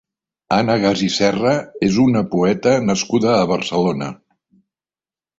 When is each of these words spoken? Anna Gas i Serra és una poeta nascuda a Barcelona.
Anna 0.55 0.75
Gas 0.83 1.01
i 1.07 1.09
Serra 1.15 1.51
és 1.87 1.99
una 2.03 2.23
poeta 2.31 2.73
nascuda 2.85 3.35
a 3.35 3.43
Barcelona. 3.53 4.09